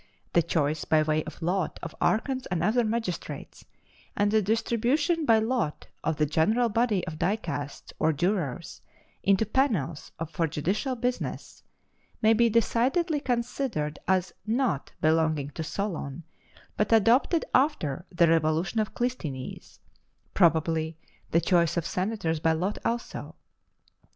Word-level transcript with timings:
The 0.33 0.41
choice, 0.41 0.83
by 0.83 1.03
way 1.03 1.23
of 1.25 1.43
lot, 1.43 1.77
of 1.83 1.93
archons 2.01 2.47
and 2.47 2.63
other 2.63 2.83
magistrates 2.83 3.65
and 4.17 4.31
the 4.31 4.41
distribution 4.41 5.25
by 5.27 5.37
lot 5.37 5.85
of 6.03 6.15
the 6.17 6.25
general 6.25 6.69
body 6.69 7.05
of 7.05 7.19
dicasts 7.19 7.93
or 7.99 8.11
jurors 8.11 8.81
into 9.21 9.45
panels 9.45 10.11
for 10.27 10.47
judicial 10.47 10.95
business 10.95 11.61
may 12.19 12.33
be 12.33 12.49
decidedly 12.49 13.19
considered 13.19 13.99
as 14.07 14.33
not 14.43 14.91
belonging 15.01 15.51
to 15.51 15.63
Solon, 15.63 16.23
but 16.77 16.91
adopted 16.91 17.45
after 17.53 18.07
the 18.11 18.27
revolution 18.27 18.79
of 18.79 18.95
Clisthenes; 18.95 19.77
probably 20.33 20.97
the 21.29 21.39
choice 21.41 21.77
of 21.77 21.85
senators 21.85 22.39
by 22.39 22.53
lot 22.53 22.79
also. 22.83 23.35